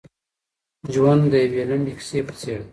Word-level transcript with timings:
ژوند 0.93 1.21
د 1.31 1.33
یوې 1.43 1.63
لنډې 1.69 1.93
کیسې 1.99 2.19
په 2.27 2.33
څېر 2.39 2.59
دی. 2.65 2.69